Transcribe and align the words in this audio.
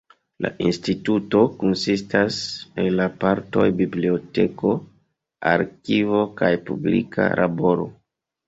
La 0.43 0.49
instituto 0.67 1.41
konsistas 1.63 2.39
el 2.85 2.89
la 3.01 3.07
partoj 3.25 3.67
biblioteko, 3.83 4.73
arkivo 5.53 6.27
kaj 6.41 6.53
publika 6.71 7.33
laboro. 7.43 7.91